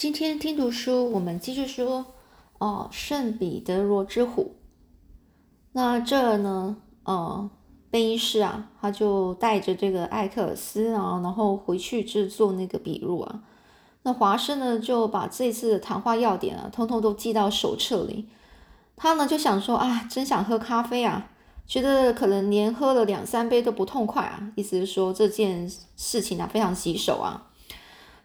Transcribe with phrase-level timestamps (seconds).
[0.00, 2.06] 今天听读书，我们继续说
[2.56, 4.56] 哦，圣彼得罗之虎。
[5.72, 7.50] 那这呢，呃，
[7.90, 13.42] 贝因士啊，他就带着这个艾克尔斯啊，然后回去制作那个笔录啊。
[14.04, 18.26] 那华生呢，就把这次的谈话要点啊，通通都记到手册里。
[18.96, 21.30] 他呢就想说啊，真想喝咖啡啊，
[21.66, 24.50] 觉得可能连喝了两三杯都不痛快啊。
[24.56, 27.49] 意思是说这件事情啊，非常棘手啊。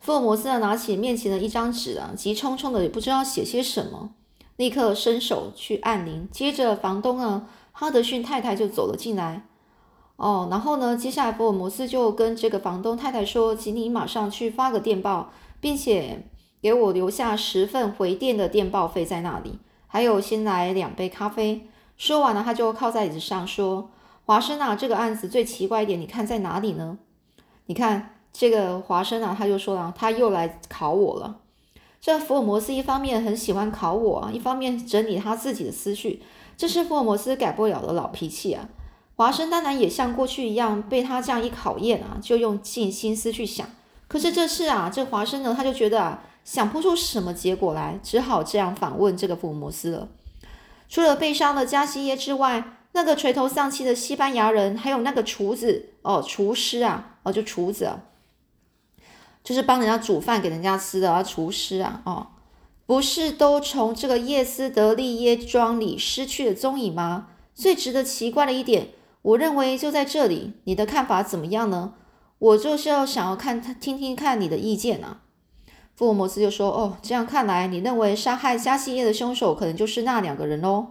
[0.06, 4.12] 福尔摩斯啊，拿起面前的一张纸啊，急匆匆的也不知道写些什么，
[4.56, 6.30] 立刻伸手去按铃。
[6.32, 9.48] 接着，房东啊，哈德逊太太就走了进来。
[10.18, 16.28] 哦，然后呢，接下来福尔摩斯就跟这个房东太太说：“请你马上去发个电报，并且
[16.62, 21.68] 给我留下十份回电的电报费在那里，还有先来两杯咖啡。”
[21.98, 23.90] 说完了，他就靠在椅子上说
[24.28, 27.00] ：“华生啊，这个案子最奇怪一点，你看在哪里呢？
[27.66, 31.38] 你看。”这个华生啊，他就说了，他又来考我了。
[32.02, 36.22] 这福尔摩斯一方面很喜欢考我啊，一方面整理他自己的思绪，
[36.58, 38.68] 这是福尔摩斯改不了的老脾气啊。
[39.16, 43.66] 华生当然也像过去一样，被他这样一考验啊，就用尽心思去想。
[44.10, 50.10] 可是这次啊，这华生呢，他就觉得啊，想不出什么结果来，只好这样反问这个福尔摩斯了。
[50.90, 57.90] 除了悲伤的加西耶之外，那个垂头丧气的西班牙人，还有那个厨子哦，厨师啊，哦，就厨子。
[59.46, 62.28] 就是帮人家煮饭给人家吃的啊，厨师啊，哦，
[62.88, 67.28] 不是都从这个叶斯德利耶庄里失去了踪影吗？
[67.54, 68.90] 最值得奇怪的一点，
[69.22, 70.54] 我认为就在这里。
[70.64, 71.94] 你的看法怎么样呢？
[72.40, 75.22] 我就是要想要看他听听看你的意见啊。
[75.96, 80.88] 福尔摩斯就说：“哦，这样看来，你认为杀害加西耶的凶手可能就是那两个人喽？”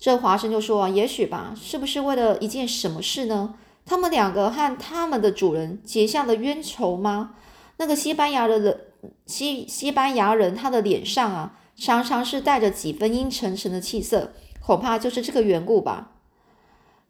[0.00, 3.54] 这华生就说：“啊，也许吧，是不是为了一件什么事呢？
[3.86, 7.34] 他们两个和他们的主人结下了冤仇吗？”
[7.80, 8.78] 那个西班牙的人，
[9.24, 16.10] 西西班牙人，他的脸上啊，常常是带着几分阴沉沉的气色，恐怕就是这个缘故吧。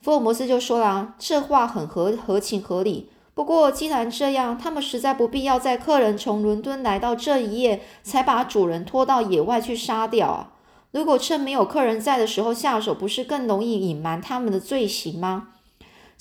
[0.00, 3.10] 福尔摩斯就说了，这话很合合情合理。
[3.34, 10.53] 不过既然这样，他们实在不必要在客人从伦敦来到这一夜，才把主人拖到野外去杀掉啊。
[10.92, 15.48] 如果趁没有客人在的时候下手，不是更容易隐瞒他们的罪行吗？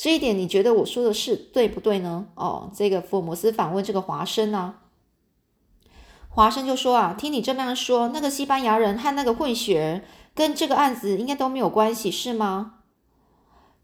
[0.02, 2.28] 这一点你觉得我说的是对不对呢？
[2.36, 4.76] 哦，这个福尔摩斯反问这个华生啊，
[6.30, 12.76] 华生就说啊，听你这么样说，那个西班牙人和那个混血儿跟这个案子应该都没有关系，是吗？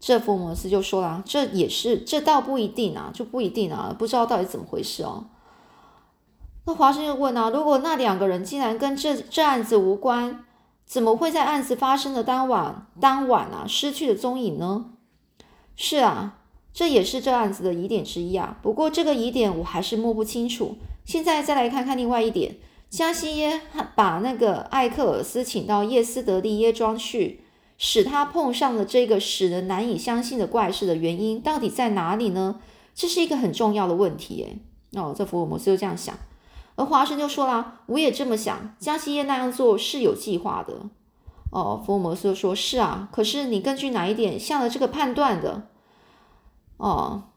[0.00, 5.26] 这福尔摩斯就说了，这也是，这倒不一定啊，就不一定啊，不知道到底怎么回事哦。
[6.64, 10.46] 那华生又问啊，如果那两个人竟然跟这这案子无关，
[10.86, 14.92] 怎么会在案子发生的当晚当晚啊失去了踪影呢？
[15.76, 16.38] 是啊，
[16.72, 18.58] 这也是这案子的疑点之一啊。
[18.62, 20.76] 不过这个疑点我还是摸不清楚。
[21.04, 22.56] 现在再来看看另外一点，
[22.90, 23.60] 加西耶
[23.94, 27.42] 把那个艾克尔斯请到叶斯德利耶庄去，
[27.78, 32.60] 使他碰上了这个使人难以相信的怪事的原因到底在哪里呢？
[32.94, 34.42] 这是一个很重要的问题。
[34.42, 36.16] 诶，哦，这福尔摩斯就这样想，
[36.74, 40.88] 而华生就说啦：“我也这么想，加西耶那样做是有计划的。”
[41.50, 45.68] 哦，福尔摩斯说：“是啊，可是你根据哪一点下了这个判断的？”
[46.76, 47.30] 哦，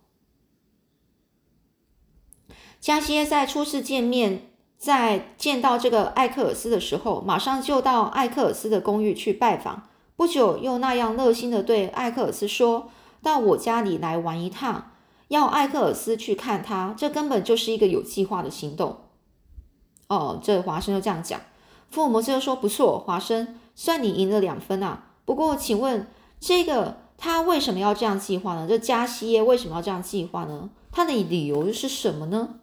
[2.82, 9.88] 加西耶在初次见面，在见到这个艾克尔斯的时候，马上就到艾克尔斯的公寓去拜访。
[10.18, 12.90] 不久，又那样热心的对艾克尔斯说
[13.24, 14.92] ：“到我家里来玩一趟，
[15.30, 19.06] 要艾克尔斯去看他。”这根本就是一个有计划的行动。
[20.08, 21.40] 哦，这华生就这样讲。
[21.92, 25.04] 福尔摩斯就说：“不错，华生。”算你赢了两分啊！
[25.24, 26.06] 不过，请问
[26.38, 28.66] 这个他为什么要这样计划呢？
[28.68, 30.70] 这加西耶为什么要这样计划呢？
[30.92, 32.56] 他的理由是什么呢？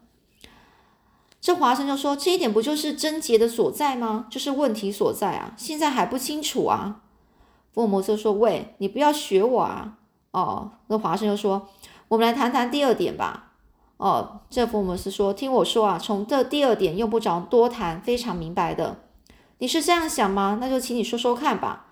[1.41, 4.27] 这华生就说：“这一点不就是症结的所在吗？
[4.29, 5.55] 就是问题所在啊！
[5.57, 7.01] 现在还不清楚啊！”
[7.73, 9.97] 福尔摩斯说：“喂，你不要学我啊！”
[10.33, 11.67] 哦，那华生就说
[12.09, 13.53] ：“我们来谈谈第二点吧。”
[13.97, 18.99] 哦，这福尔摩斯说：“听我说啊，从这第二点用不着多谈，非常明白的。”
[19.59, 20.59] 你是这样想吗？
[20.61, 21.87] 那就请你说说看吧。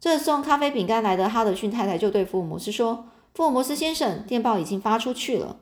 [0.00, 5.58] 这送咖啡饼干来的哈德逊太太就对福尔摩斯说：“福尔摩斯先生，电报已经发出去了。”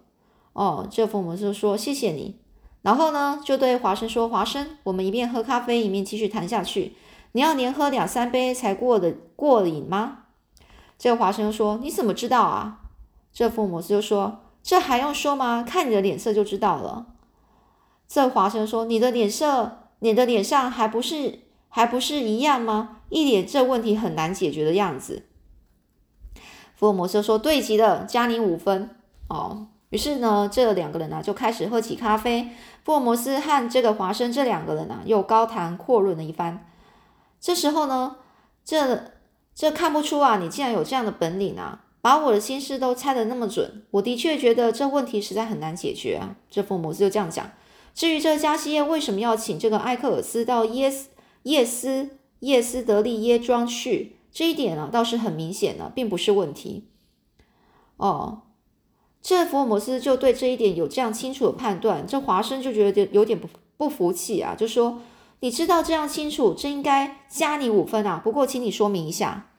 [0.54, 2.36] 哦，这福尔摩斯就说：“谢谢你。”
[2.82, 6.94] 然后呢，就对华生说：“华生，我们一边喝咖啡一面继续谈下去。
[7.32, 10.18] 你要连喝两三杯才过的过瘾吗？”
[10.96, 12.82] 这华生说：“你怎么知道啊？”
[13.34, 15.64] 这福尔摩斯就说：“这还用说吗？
[15.66, 17.06] 看你的脸色就知道了。”
[18.06, 23.00] 这华生说：“你的脸色，你的脸上还不是？”还不是一样吗？
[23.08, 25.24] 一脸这问题很难解决的样子。
[26.74, 28.90] 福尔摩斯说：“对极了，加你五分。”
[29.28, 32.48] 哦，于是呢，这两个人啊就开始喝起咖啡。
[32.84, 36.66] 福尔摩斯和这个华生这两个人啊又高谈阔论了一番。
[37.40, 38.16] 这时候呢，
[38.64, 39.12] 这
[39.54, 43.84] 这看不出啊，你竟然有这样的本领啊，把我的心事都猜得那么准。
[43.90, 46.36] 我的确觉得这问题实在很难解决啊。
[46.50, 47.50] 这福尔摩斯就这样讲。
[47.94, 51.08] 至于这加西耶为什么要请这个艾克尔斯到耶斯
[51.48, 56.88] 叶斯叶斯德利耶庄去，这一点啊倒是很明显的，并不是问题。
[57.96, 58.42] 哦。
[59.20, 65.00] 这福尔摩斯就对这一点有这样清楚的判断，这华生就觉得有点不不服气啊，就说
[65.40, 68.20] ：“你知道这样清楚，真应该加你五分啊。
[68.22, 69.50] 不过，请你说明一下。”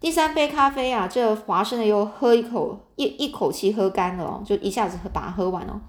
[0.00, 5.82] 第三杯咖啡啊，这华生呢又喝一口，一一口气喝干了，就一下子把它喝完了。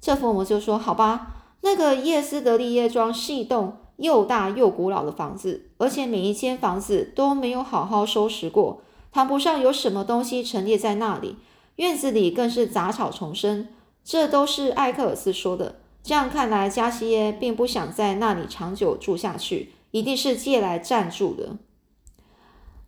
[0.00, 8.82] 这福尔摩斯就说：“好吧，那个叶斯德利耶庄是一栋又大又古老的房子，而且每一间房子都没有好好收拾过，
[9.12, 11.36] 谈不上有什么东西陈列在那里。”
[11.76, 13.66] 院子里更是杂草丛生，
[14.04, 15.76] 这都是艾克尔斯说的。
[16.04, 21.56] 这样看来，加西耶并不想在那里长久住下去，一定是借来暂住的。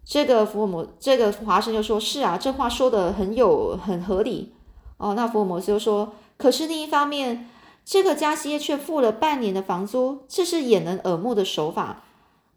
[0.05, 4.53] 这个福尔摩，这个华生就说：“是啊，这话说的很有很合理。”
[4.99, 7.49] 哦，那福尔摩斯就说：“可是另一方面，
[7.87, 12.03] 这个加西耶却付了半年的房租，这是掩人耳目的手法，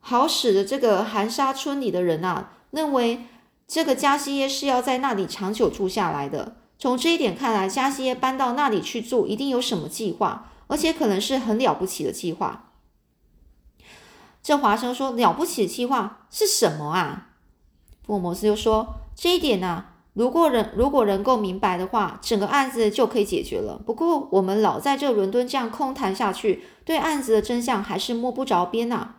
[0.01, 3.21] 好使得这个寒沙村里的人啊认为。”
[3.69, 6.55] 这个加西耶是要在那里长久住下来的。
[6.79, 12.71] 从这一点看来，加西耶搬到那里去住，一定有什么计划，而且可能是很了不起的计划。
[14.41, 17.27] 这华生说：“了不起的计划是什么啊？”
[18.03, 19.85] 福尔摩斯又说：“这一点呢，
[20.19, 23.81] 如果人如果能够明白的话，整个案子就可以解决了。
[23.85, 29.15] 不过我们老在这伦敦这样空谈下去，对案子的真相还是摸不着边呐。”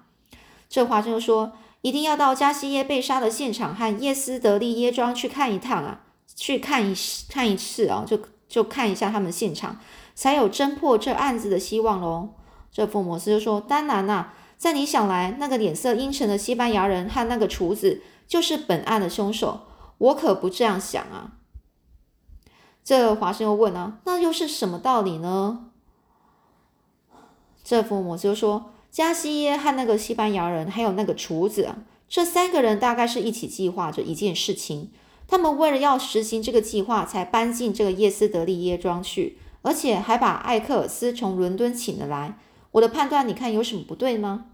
[0.68, 1.52] 这华生说。
[1.82, 6.00] 一定要到加西耶被杀的现场和耶斯德利耶庄去看一趟啊，
[6.36, 6.94] 去看一
[7.30, 9.78] 看一次啊，就就看一下他们现场，
[10.14, 12.28] 才有侦破这案子的希望喽。
[12.70, 19.60] 这福摩斯就说：“当然啦，在你想来，那个脸色阴沉的西班牙人和那个厨子就是本案的凶手。
[20.00, 21.38] 我可不这样想啊。”
[22.84, 25.70] 这华生又问啊：“那又是什么道理呢？”
[27.64, 28.72] 这福摩斯就说。
[28.90, 31.76] 加西耶和那个西班牙人，还有那个厨子，
[32.08, 34.90] 这三个人大概是一起计划着一件事情。
[35.28, 42.36] 他们为了要实行这个计划，才搬进这个叶斯德利耶庄去，而且还把艾克尔斯从伦敦请了来。
[42.72, 44.46] 我的判断，你看有什么不对吗？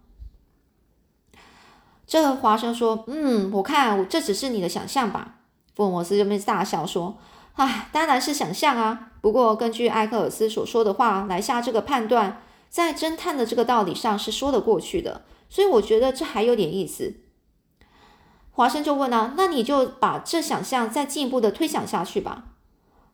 [2.07, 5.37] 这华生说：“嗯，我看这只是你的想象吧。”
[5.75, 7.19] 福尔摩斯就被大笑说
[7.57, 9.13] ：“唉，当然是想象啊。
[9.21, 17.15] 不过根据埃克尔斯所说的话来下这个判断。”在侦探的这个道理上是说得过去的，所以我觉得这还有点意思。
[18.51, 22.49] 华生就问啊，那你就把这想象再进一步的推想下去吧。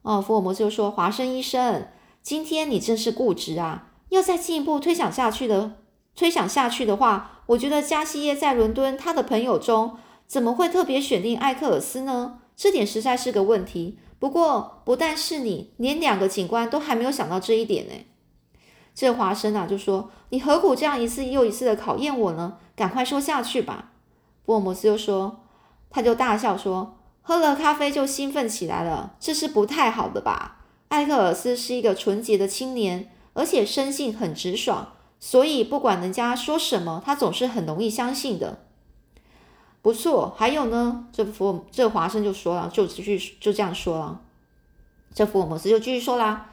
[0.01, 1.87] 哦，福尔摩斯就说：“华生医生，
[2.23, 3.91] 今天你真是固执啊！
[4.09, 5.73] 要再进一步推想下去的，
[6.17, 9.97] 推想下去的话，我觉得加西耶在伦敦他的朋友中
[10.27, 12.39] 怎么会特别选定艾克尔斯呢？
[12.57, 13.99] 这点实在是个问题。
[14.19, 17.93] 不过不但是你，连两个警官都还没有想到这一点呢。”
[18.95, 22.59] 这华生啊，就说：“你何苦这样一次又一次的考验我呢？
[22.77, 23.91] 赶快说下去吧。”
[24.45, 25.41] 福尔摩斯就说
[25.91, 30.59] ：“他就大笑说，喝了咖啡就兴奋起来了，这是不太好的吧？
[30.89, 34.93] 艾克尔斯是一个纯洁的青年，而且生性很直爽，
[35.25, 38.59] 所以不管人家说什么，他总是很容易相信的。
[39.81, 44.21] 不错，还有呢，这福这华生就说了，就继续就这样说了。
[45.15, 46.51] 这福尔摩斯就继续说啦，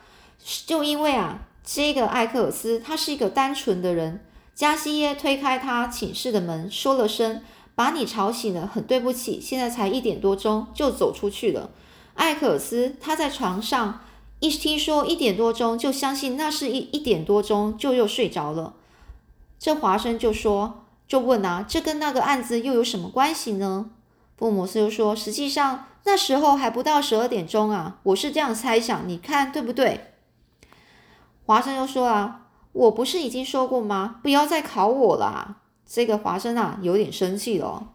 [0.67, 4.23] 就因为啊。”这个艾克尔斯，他是一个单纯的人。
[4.55, 7.41] 加西耶推开他寝室的门，说了声
[7.75, 11.69] “把你吵醒了，很对不起，现在才一点多钟”，就走出去了。
[12.15, 14.01] 艾克尔斯他在床上
[14.39, 18.73] 一听说一点多钟，就相信那是一一点多钟，就又睡着了。
[19.57, 23.91] 这华生就说，就问啊，这跟那个案子又有什么关系呢？
[24.37, 30.13] 布摩斯又说，实际上那时候还不到十二点钟啊，我是这样猜想，你看对不对？
[31.45, 34.21] 华生又说啊，我不是已经说过吗？
[34.23, 35.57] 不要再考我了。
[35.85, 37.89] 这个华生啊，有点生气了。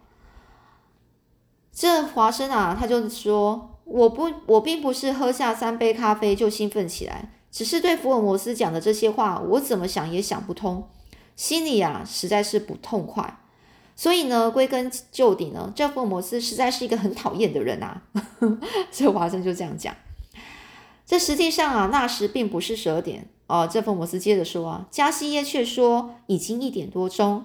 [1.73, 10.89] 这华生啊，他就说，我不，我并不是喝下三杯咖啡就兴奋起来，只是对福尔摩斯讲的这些话，我怎么想也想不通，
[11.37, 13.41] 心里啊实在是不痛快。
[13.97, 18.03] 所以呢，归根究底呢，这福尔摩斯实在是一个很讨厌的人啊。
[18.91, 19.95] 这华生就这样讲。
[21.07, 23.29] 这实际上啊，那时并不是十二点。
[23.47, 27.45] 哦，这福尔摩斯接着说啊，加西耶却说已经一点多钟，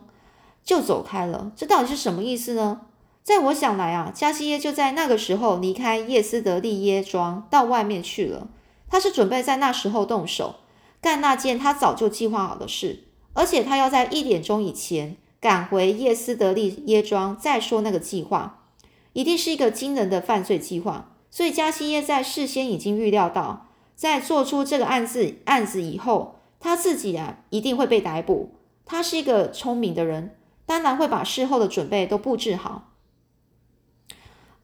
[0.64, 1.52] 就走开了。
[1.56, 2.82] 这到底是什么意思呢？
[3.30, 8.48] 在我想来啊，加西耶就在那个时候离开叶斯德利耶庄到外面去了。
[8.90, 10.56] 他是准备在那时候动手
[11.00, 18.64] 干那件他早就计划好的事，而且他要在一点钟以前赶回叶斯德利耶庄再说那个计划，
[19.14, 21.12] 一定是一个惊人的犯罪计划。
[21.30, 28.56] 所以加西耶在事先已经预料到，在做出这个案子案子以后，他自己啊一定会被逮捕。
[28.88, 32.88] 他是一个聪明的人，当然会把事后的准备都布置好。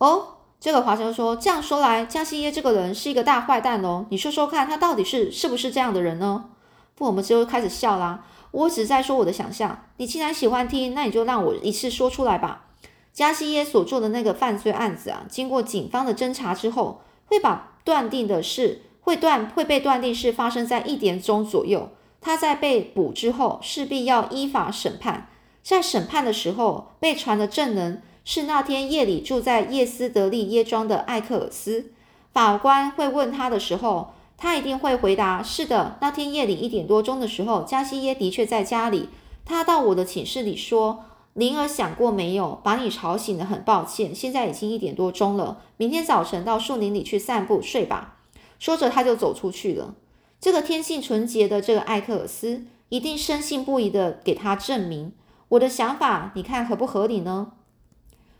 [0.05, 4.05] 哦，这个华生说，这样说来，加西耶这个人是一个大坏蛋哦。
[4.11, 6.45] 你说说看，他到底是是不是这样的人呢？
[6.93, 8.23] 不，我们就开始笑啦。
[8.51, 9.85] 我只是在说我的想象。
[9.97, 12.67] 你既然喜欢听，那你就让我一次说出来吧。
[13.11, 21.89] 加西耶所做的那个犯罪案子啊，经过警方的侦查之后，会把断定的是会断会被断定是发生在一点钟左右。
[22.21, 25.29] 他在被捕之后，势必要依法审判。
[25.63, 31.91] 在审判的时候，被传的证人是那天夜里住在叶斯德利耶庄的艾克尔斯。
[32.33, 39.09] 法官会问他的时候，他一定会回答：“是的，那天夜里一点多钟的时候，加西耶的确在家里。
[39.45, 42.59] 他到我的寝室里说：‘灵儿想过没有？
[42.63, 44.13] 把你吵醒了，很抱歉。
[44.13, 48.17] 现在已经一点多钟了，明天早晨到树林里去散步睡吧。’
[48.57, 49.93] 说着，他就走出去了。”
[50.41, 55.13] 这个天性纯洁的这个艾克尔斯一定深信不疑的给他证明
[55.49, 57.53] 我的想法，你看合不合理呢？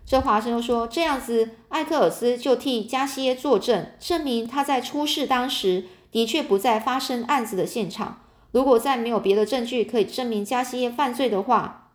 [0.06, 8.22] 这华生又说：“这样子，艾克尔斯就替加西耶作证，证明他在出事当时的确不在发生案子的现场。
[8.52, 11.90] 如果再没有别的证据可以证明加西耶犯罪的话，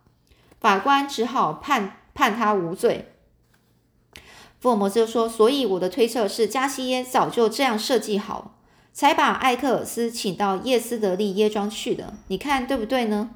[0.60, 3.12] 法官只好判判他无罪。”
[4.58, 8.56] 福尔摩斯就说：“所以我的推测是，加西耶早就这样设计好。”
[8.92, 13.30] 才把艾克尔斯请到叶斯德利耶庄去的，你看对不对呢？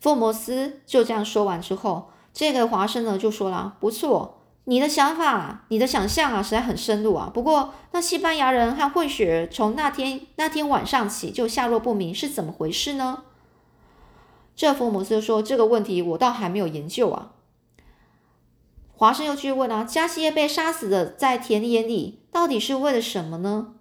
[0.00, 7.30] 福尔摩斯就这样说完之后，这个华生呢就说了：“不错，你的想法，你的想象啊，实在很深入啊。
[7.32, 13.24] 不过，那西班牙人和混血从那天那天晚上起就下落不明，是怎么回事呢？”
[14.54, 17.32] 这福尔摩斯说：“这个问题我倒还没有研究啊。”
[18.94, 23.72] 华生又去问啊：“加西耶被杀死的在田野里。”到底是为了什么呢？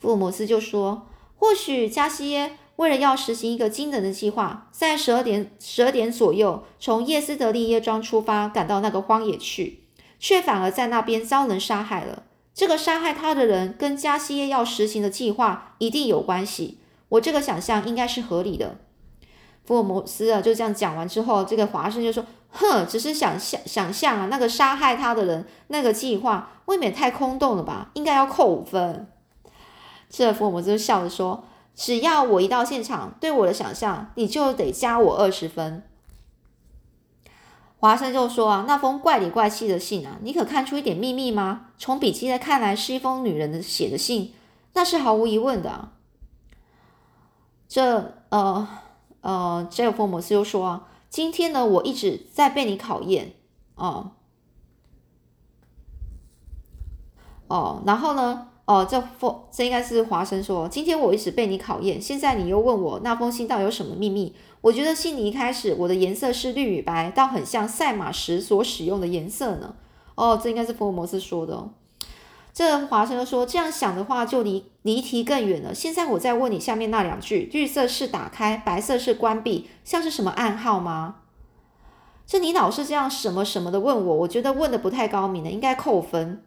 [0.00, 9.84] 福尔摩斯就说：“或许加西耶为了要实行一个惊人的计划，在十二点十二点左右从叶斯德利耶庄出发，赶到那个荒野去，
[10.18, 12.24] 却反而在那边遭人杀害了。
[12.52, 16.78] 这个杀害他的人跟加西耶要实行的计划一定有关系。
[17.08, 18.78] 我这个想象应该是合理的。”
[19.64, 22.24] 福尔摩斯啊，就这样讲完之后，这个华生就说。
[22.56, 27.90] 哼，只是想象想象啊，那个杀害他的人，那个计划未免太空洞了吧？
[27.94, 29.08] 应该要扣五分。
[30.08, 31.42] 这福尔摩斯就笑着说
[31.74, 35.82] ：“只要我一到现场，对我的想象，你就得加我二十分。”
[37.78, 41.66] 华生就说：“啊，那封怪里怪气的信啊，你可看出一点秘密吗？
[41.76, 44.32] 从笔迹来看来，是一封女人的写的信，
[44.72, 45.90] 那是毫无疑问的。”
[47.68, 48.68] 这呃
[49.20, 50.88] 呃，这个福摩斯又说啊。
[51.10, 53.34] 今天呢，我一直在被你考验，
[53.76, 54.12] 哦，
[57.46, 64.34] 哦，然后呢，哦，这封这应该是华生说，今天我一直被你考验，现在你又问我那封信到底有什么秘密？
[64.62, 69.74] 我觉得信里一开始我的颜色是绿与白，倒很像赛马时所使用的颜色呢。
[70.14, 71.68] 哦，这应该是福尔摩斯说的。
[72.54, 75.74] 这华生说：“这样想的话，就离离题更远了。
[75.74, 81.16] 现在我再问你下面那两句：绿色是打开，白色是关闭，像是什么暗号吗？
[82.24, 86.44] 这你老是这样什么什么的问我，我觉得问的不太高明的，应该扣分。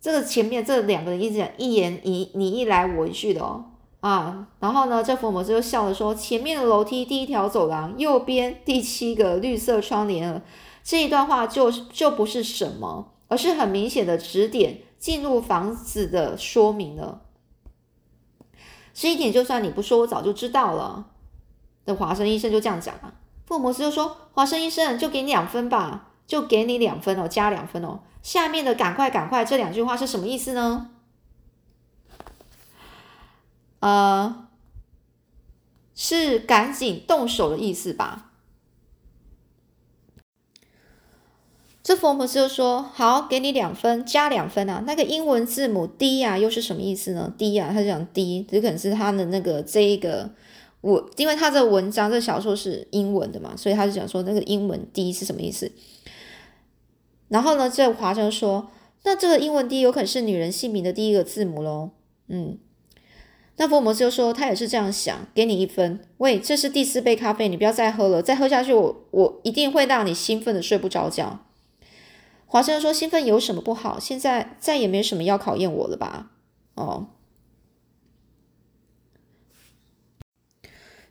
[0.00, 3.64] 这个前面这两个人一直一言一你一来我一句的哦
[4.00, 10.42] 啊，然后呢，这福尔摩斯就笑着说：前面的楼梯第一条走廊右边第七个绿色窗帘，
[10.84, 17.22] 这一段话就就不是什么。”而是很明显的指点进入房子的说明了。
[18.94, 21.06] 这一点就算你不说，我早就知道了。
[21.84, 23.14] 的华生医生就这样讲了。
[23.44, 27.98] 福尔摩斯就说：“华生医生，就给你两分吧，就给你两分哦，加两分哦。
[28.26, 30.90] 下面的‘赶快，赶快’这两句话是什么意思呢？
[33.78, 34.48] 呃，
[35.94, 38.32] 是赶紧动手的意思吧？”
[41.84, 44.82] 这福尔摩斯就说：“好，给你两分，加两分啊。
[44.84, 50.28] 那个英文字母 D 啊，又是什么意思呢？D 啊，他就讲 D，只可能是他的那个这一个
[50.80, 55.70] 我，因为他这文章这小说是英文的嘛，所以他就讲说那个英文 D 是什么意思。
[57.28, 58.70] 然后呢，这华生说，
[59.04, 61.90] 那这个英文 D 有可能是女人姓名的第一个字母喽。
[62.28, 62.58] 嗯，
[63.56, 66.00] 那福尔摩斯就说他也是这样想，给你一分。
[66.18, 71.40] 喂，这是第四杯咖啡，你不要再喝了，再喝下去我我一定会让你兴奋的睡不着觉。
[72.46, 73.98] 华生说兴奋有什么不好？
[73.98, 76.30] 现在再也没什么要考验我了吧？
[76.74, 77.08] 哦。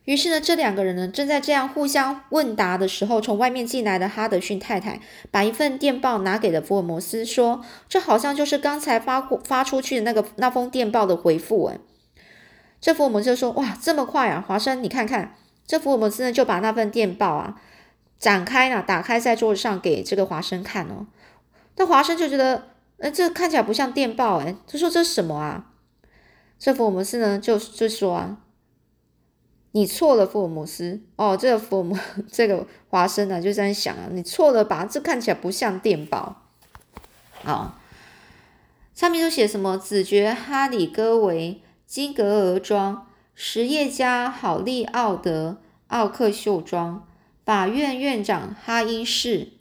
[0.06, 5.00] 于是呢，这两个人呢，正在这样互相问答的时候，从外面进来的哈德逊太太
[5.32, 11.78] 把一份电报拿给了福尔摩斯，说：“这好像就是刚才发发出去的那个那封电报的回复。”哎，
[12.80, 15.34] 这福尔摩斯就说：“哇，这么快啊！”华生，你看看，
[15.66, 17.60] 这福尔摩斯呢，就把那份电报啊
[18.20, 21.08] 展开了，打开在桌子上给这个华生看哦。
[21.78, 25.72] 那华生就觉得，呃，这看起来不像电报，哎，他说这是什么啊？
[26.60, 28.38] 这福尔摩斯呢，就就说啊。
[29.76, 31.02] 你错了，福尔摩斯。
[31.16, 31.98] 哦，这个福尔摩，
[32.32, 34.86] 这个华生呢，就在想啊，你错了吧？
[34.86, 36.44] 这看起来不像电报。
[37.44, 37.78] 啊，
[38.94, 39.76] 上面都写什么？
[39.76, 47.06] 子爵哈里戈维金格尔庄，实业家郝利奥德奥克秀庄，
[47.44, 49.52] 法院院长哈因士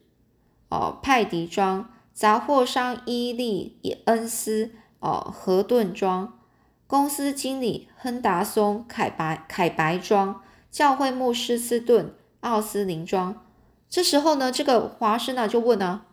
[0.70, 6.40] 哦派迪庄，杂货商伊利恩斯哦何顿庄。
[6.88, 13.44] 公司经理亨达松凯白凯白庄，教会牧师斯顿奥斯林庄。
[13.90, 16.06] 这时候呢，这个华生啊就问啊：“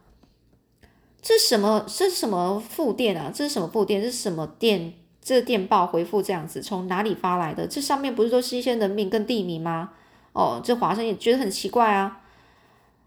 [1.21, 1.85] 这什么？
[1.87, 3.31] 这是什么副电啊？
[3.31, 4.01] 这是什么副电？
[4.01, 4.95] 这是什么电？
[5.21, 7.67] 这电报回复这样子，从哪里发来的？
[7.67, 9.91] 这上面不是都是一些人名跟地名吗？”
[10.33, 12.23] 哦，这华生也觉得很奇怪啊。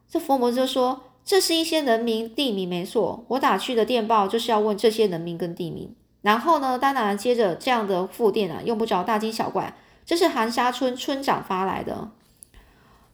[0.08, 3.26] 这佛摩就说：“这是一些人名地名，没错。
[3.30, 12.10] 我打去的电报就是要问这些人名跟地名。”然后呢，当然接着这样的复电啊，用不着大惊小怪，这是韩沙村村长发来的。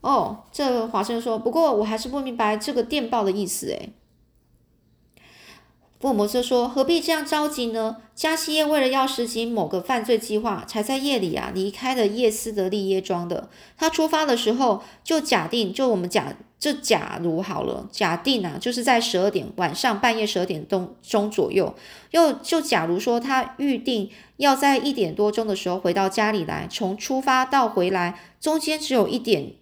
[0.00, 3.66] 哦，这华生说，不过我还是不明白这个电报的意思。
[3.66, 3.92] 诶。
[6.00, 7.98] 福尔摩斯说，何必这样着急呢？
[8.14, 13.50] 加西耶为了要实行某个犯罪计划，才在夜里啊离开了叶斯德利耶庄的。
[13.76, 16.34] 他出发的时候就假定，就我们假。
[16.62, 21.74] 这假如好了，假定啊，就是在十二点晚上半夜十二点钟钟左右，
[22.12, 29.54] 又就假如说他预定要在一点多钟的时候回到家里来，从出发到回来中间只有一点，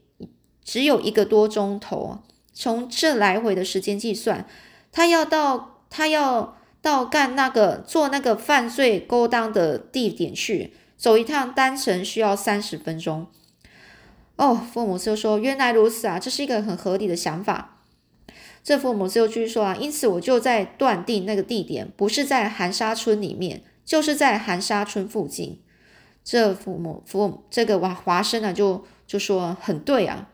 [0.63, 2.19] 只有一个多钟头，
[2.53, 4.47] 从这来回的时间计算，
[4.93, 13.27] 他要到他要到干那个做那个犯罪勾当的地点去，走一趟单程需要三十分钟。
[14.41, 17.77] 哦，福尔摩斯又说：“原来如此啊，这是一个很合理的想法。”
[18.65, 25.61] 这福尔摩斯又继续说：“啊，因此我就在断定那个地点不是在寒沙村里面，就是在寒沙村附近。”
[26.25, 30.31] 这福摩福这个华华生啊，就就说很对啊。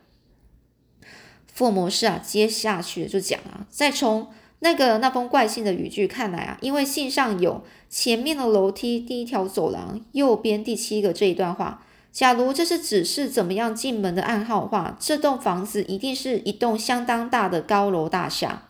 [1.53, 11.83] 福尔摩斯啊，接下去就讲啊，再从那个那封怪信的语句看来啊，因为信上有前面的楼梯、第一条走廊、右边第七个这一段话。
[12.17, 18.63] 假如这是指示怎么样进门的暗号的话，这栋房子一定是一栋相当大的高楼大厦，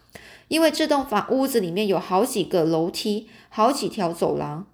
[0.49, 4.67] 因为这栋房屋子里面有好几个楼梯，好几条走廊。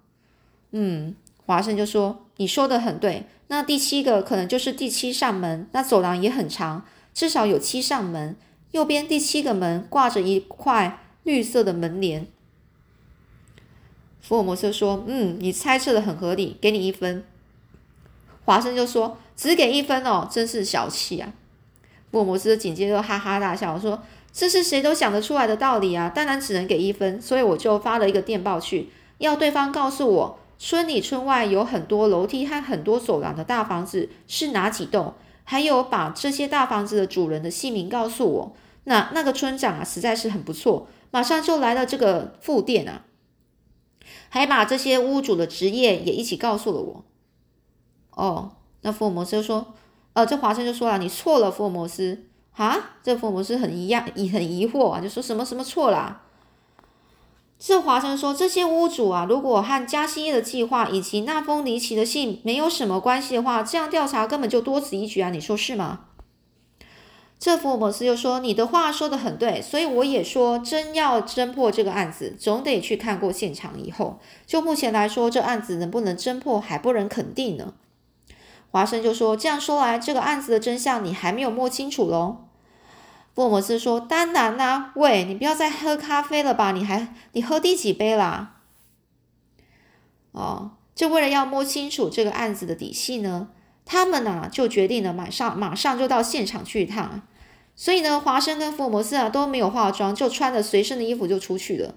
[0.72, 1.14] 嗯，
[1.46, 6.84] 华生就说：“你说的很对，那第七个可能就是第七扇门，那走廊也很长，
[7.14, 8.34] 至少有七扇门。
[8.72, 12.26] 右边第七个门挂着一块绿色的门帘。”
[14.20, 17.22] 福尔摩斯说：“嗯，你猜测的很合理，给你一分。”
[18.44, 21.32] 华生就说：“只给一分哦，真是小气啊！”
[22.10, 24.02] 福尔摩斯紧接着哈哈大笑说
[24.32, 26.08] ：“这是谁都想得出来的道理啊！
[26.14, 38.56] 当然只能给一分，所以我就发了一个电报去，要对方告诉我村里村外有很多楼梯和很多走廊的大房子是哪几栋，还有把这些大房子的主人的姓名告诉我。
[38.84, 43.04] 那那个村长啊，实在是很不错，马上就来了这个副店啊，
[44.28, 47.04] 还把这些屋主的职业也一起告诉了我。”
[48.14, 49.74] 哦，那福尔摩斯就说
[50.14, 52.24] ：“呃，这华生就说了，你错了，福尔摩斯。”
[52.56, 56.22] 哈，这福尔摩斯很疑样，很疑惑啊，就说什么什么错啦？
[57.58, 66.00] 这华生说：“这些屋主啊，如果和加西耶的计划以及那封离奇的信没有什么关系的话，这样调查根本就多此一举啊，你说是吗？”
[67.38, 74.20] 这福尔摩斯又说：“你的话说的很对，所以我也说，真要侦破这个案子，总得去看过现场以后。
[74.46, 77.74] 就目前来说，这案子能不能侦破还不能肯定呢。”
[78.74, 82.48] 华生就说：“这样说来，这个案子的真相你还没有摸清楚喽？”
[83.32, 86.72] 福尔摩斯说：“当然啦，喂，你不要再喝咖啡了吧？
[86.72, 88.56] 你还你喝第几杯啦？”
[90.34, 93.46] 哦，就为了要摸清楚这个案子的底细呢，
[93.84, 97.22] 他们呢就决定了马上马上就到现场去一趟。
[97.76, 101.94] 所以呢，华生跟福尔摩斯啊都没有化妆，就穿着随身的衣服就出去了。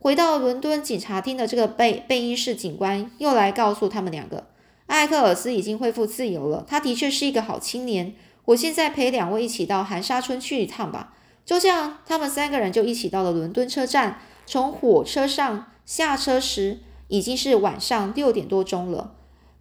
[0.00, 4.48] 回到伦敦警察厅的这个贝贝因室警官又来告诉他们两个。
[4.86, 8.14] 艾克尔斯已经恢复自由了，他的确是一个好青年。
[8.46, 11.14] 我现在陪两位一起到寒沙村去一趟吧。
[11.44, 14.20] 就这样，他们三个人就一起到了伦敦车站。
[14.46, 19.14] 从火车上下车时，已经是晚上六点多钟了。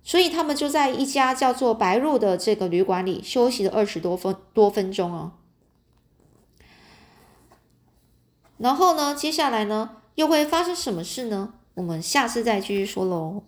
[0.04, 5.32] 所以他们就在一家叫做白鹿的这个旅馆里休息了二十多分多分钟哦。
[8.60, 11.56] 然后呢，接下来呢，又会发生什么事呢？
[11.74, 13.42] 我们下次再继续说喽。